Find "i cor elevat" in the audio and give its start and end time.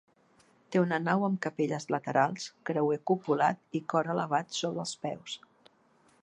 3.81-4.59